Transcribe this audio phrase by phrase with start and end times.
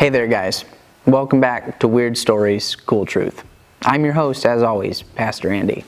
[0.00, 0.64] Hey there, guys.
[1.04, 3.44] Welcome back to Weird Stories, Cool Truth.
[3.82, 5.84] I'm your host, as always, Pastor Andy.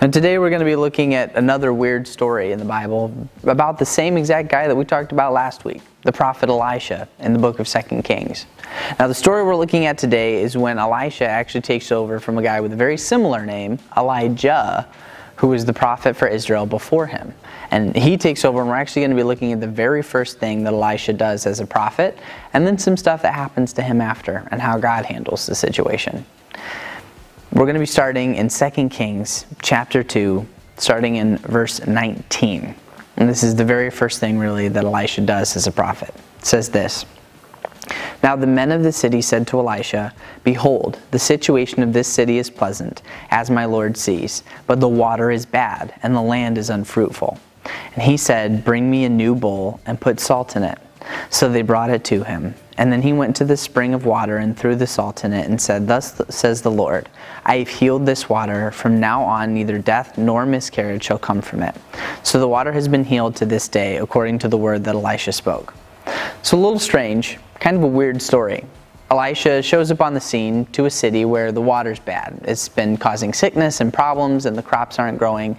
[0.00, 3.80] And today we're going to be looking at another weird story in the Bible about
[3.80, 7.38] the same exact guy that we talked about last week, the prophet Elisha in the
[7.40, 8.46] book of 2 Kings.
[8.96, 12.42] Now, the story we're looking at today is when Elisha actually takes over from a
[12.42, 14.86] guy with a very similar name, Elijah,
[15.38, 17.32] who was the prophet for Israel before him.
[17.70, 20.38] And he takes over, and we're actually going to be looking at the very first
[20.38, 22.18] thing that Elisha does as a prophet,
[22.52, 26.24] and then some stuff that happens to him after, and how God handles the situation.
[27.52, 30.44] We're going to be starting in 2 Kings chapter 2,
[30.76, 32.74] starting in verse 19.
[33.16, 36.12] And this is the very first thing, really, that Elisha does as a prophet.
[36.40, 37.06] It says this.
[38.22, 40.12] Now the men of the city said to Elisha,
[40.44, 45.30] Behold, the situation of this city is pleasant, as my Lord sees, but the water
[45.30, 47.38] is bad, and the land is unfruitful.
[47.94, 50.78] And he said, Bring me a new bowl, and put salt in it.
[51.30, 52.54] So they brought it to him.
[52.76, 55.48] And then he went to the spring of water and threw the salt in it,
[55.48, 57.08] and said, Thus says the Lord,
[57.44, 58.70] I have healed this water.
[58.70, 61.74] From now on, neither death nor miscarriage shall come from it.
[62.22, 65.32] So the water has been healed to this day, according to the word that Elisha
[65.32, 65.74] spoke.
[66.42, 68.64] So a little strange, kind of a weird story.
[69.10, 72.40] Elisha shows up on the scene to a city where the water's bad.
[72.44, 75.56] It's been causing sickness and problems, and the crops aren't growing.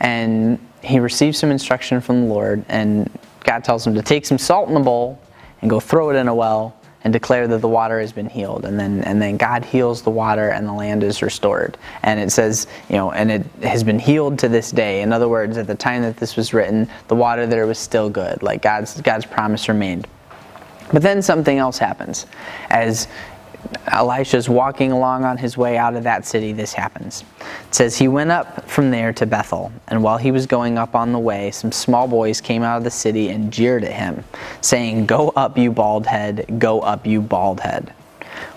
[0.00, 3.08] And he receives some instruction from the Lord, and
[3.44, 5.20] God tells him to take some salt in a bowl
[5.60, 6.74] and go throw it in a well
[7.04, 10.10] and declare that the water has been healed and then and then God heals the
[10.10, 14.00] water and the land is restored and it says you know and it has been
[14.00, 17.14] healed to this day in other words at the time that this was written the
[17.14, 20.08] water there was still good like God's God's promise remained
[20.92, 22.26] but then something else happens.
[22.70, 23.08] As
[23.88, 27.24] Elisha's walking along on his way out of that city, this happens.
[27.68, 30.94] It says, He went up from there to Bethel, and while he was going up
[30.94, 34.24] on the way, some small boys came out of the city and jeered at him,
[34.60, 37.92] saying, Go up, you bald head, go up, you bald head.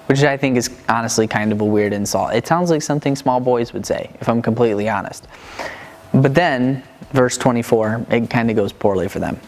[0.07, 2.33] Which I think is honestly kind of a weird insult.
[2.33, 5.27] It sounds like something small boys would say, if I'm completely honest.
[6.13, 9.39] But then, verse 24, it kind of goes poorly for them.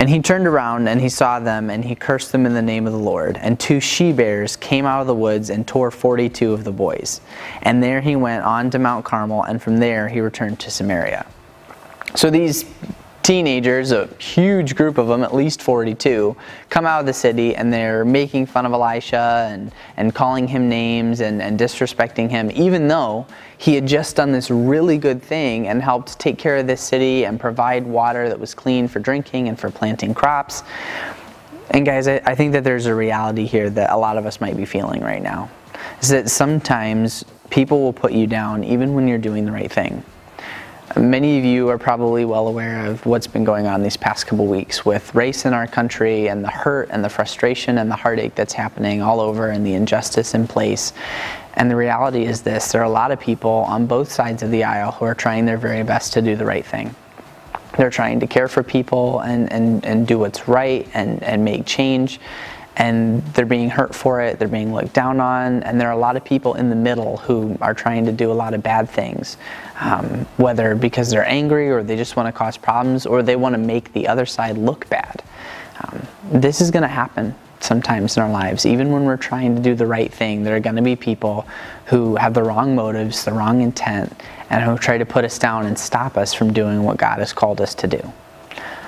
[0.00, 2.86] And he turned around and he saw them and he cursed them in the name
[2.86, 3.36] of the Lord.
[3.36, 7.20] And two she bears came out of the woods and tore 42 of the boys.
[7.62, 11.26] And there he went on to Mount Carmel, and from there he returned to Samaria.
[12.14, 12.64] So these
[13.28, 16.34] teenagers, a huge group of them, at least 42,
[16.70, 20.66] come out of the city and they're making fun of Elisha and, and calling him
[20.66, 23.26] names and, and disrespecting him, even though
[23.58, 27.26] he had just done this really good thing and helped take care of this city
[27.26, 30.62] and provide water that was clean for drinking and for planting crops.
[31.72, 34.40] And guys, I, I think that there's a reality here that a lot of us
[34.40, 35.50] might be feeling right now.
[36.00, 40.02] Is that sometimes people will put you down even when you're doing the right thing.
[40.96, 44.46] Many of you are probably well aware of what's been going on these past couple
[44.46, 48.34] weeks with race in our country and the hurt and the frustration and the heartache
[48.34, 50.94] that's happening all over and the injustice in place.
[51.54, 54.50] And the reality is this there are a lot of people on both sides of
[54.50, 56.94] the aisle who are trying their very best to do the right thing.
[57.76, 61.66] They're trying to care for people and, and, and do what's right and, and make
[61.66, 62.18] change
[62.78, 65.98] and they're being hurt for it, they're being looked down on, and there are a
[65.98, 68.88] lot of people in the middle who are trying to do a lot of bad
[68.88, 69.36] things,
[69.80, 73.52] um, whether because they're angry or they just want to cause problems or they want
[73.52, 75.22] to make the other side look bad.
[75.82, 79.60] Um, this is going to happen sometimes in our lives, even when we're trying to
[79.60, 80.44] do the right thing.
[80.44, 81.48] There are going to be people
[81.86, 84.12] who have the wrong motives, the wrong intent,
[84.50, 87.32] and who try to put us down and stop us from doing what God has
[87.32, 88.12] called us to do.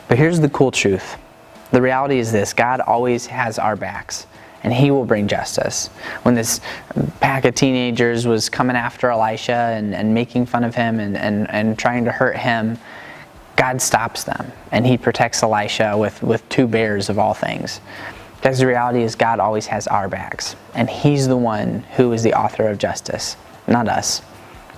[0.09, 1.17] But here's the cool truth
[1.71, 4.27] the reality is this God always has our backs
[4.63, 5.89] and he will bring justice.
[6.23, 6.61] When this
[7.21, 11.49] pack of teenagers was coming after Elisha and, and making fun of him and, and,
[11.51, 12.79] and trying to hurt him,
[13.57, 17.81] God stops them and he protects Elisha with, with two bears of all things.
[18.41, 22.23] Because the reality is, God always has our backs, and He's the one who is
[22.23, 23.37] the author of justice,
[23.69, 24.23] not us.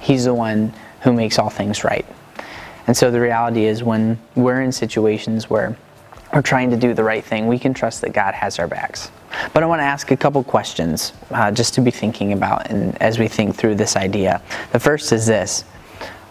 [0.00, 2.05] He's the one who makes all things right.
[2.88, 5.76] And so the reality is, when we're in situations where
[6.32, 9.11] we're trying to do the right thing, we can trust that God has our backs.
[9.52, 13.00] But I want to ask a couple questions uh, just to be thinking about and
[13.00, 14.43] as we think through this idea.
[14.73, 15.64] The first is this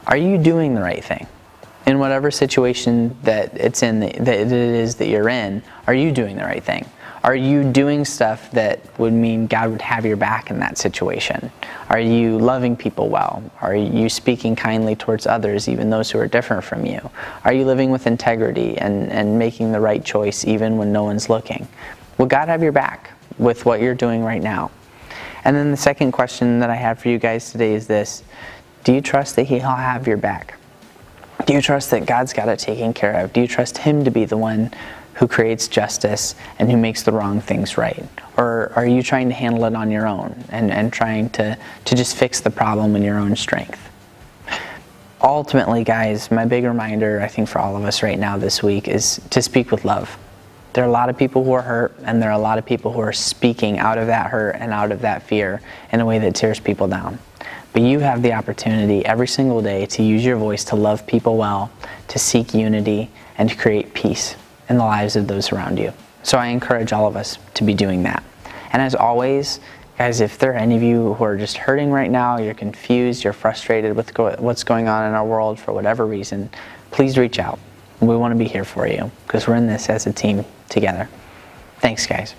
[0.07, 1.27] Are you doing the right thing?
[1.86, 6.38] In whatever situation that it's in, that it is that you're in, are you doing
[6.38, 6.86] the right thing?
[7.23, 11.51] Are you doing stuff that would mean God would have your back in that situation?
[11.89, 13.44] Are you loving people well?
[13.62, 17.12] Are you speaking kindly towards others, even those who are different from you?
[17.45, 21.29] Are you living with integrity and, and making the right choice even when no one's
[21.29, 21.68] looking?
[22.18, 24.71] Will God have your back with what you're doing right now?
[25.44, 28.24] And then the second question that I have for you guys today is this
[28.83, 30.57] Do you trust that He'll have your back?
[31.45, 33.31] Do you trust that God's got it taken care of?
[33.31, 34.71] Do you trust Him to be the one
[35.21, 38.03] who creates justice and who makes the wrong things right?
[38.38, 41.95] Or are you trying to handle it on your own and, and trying to, to
[41.95, 43.79] just fix the problem in your own strength?
[45.21, 48.88] Ultimately, guys, my big reminder, I think, for all of us right now this week
[48.88, 50.18] is to speak with love.
[50.73, 52.65] There are a lot of people who are hurt, and there are a lot of
[52.65, 56.06] people who are speaking out of that hurt and out of that fear in a
[56.06, 57.19] way that tears people down.
[57.74, 61.38] But you have the opportunity every single day to use your voice to love people
[61.38, 61.71] well,
[62.07, 64.35] to seek unity, and to create peace
[64.71, 65.94] in the lives of those around you.
[66.23, 68.23] So I encourage all of us to be doing that.
[68.71, 69.59] And as always,
[69.97, 73.23] guys, if there are any of you who are just hurting right now, you're confused,
[73.23, 76.50] you're frustrated with what's going on in our world for whatever reason,
[76.89, 77.59] please reach out.
[78.00, 81.09] We want to be here for you because we're in this as a team together.
[81.79, 82.33] Thanks, guys.